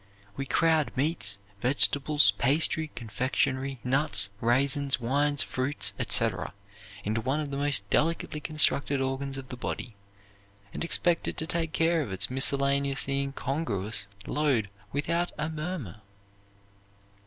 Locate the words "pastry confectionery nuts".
2.39-4.31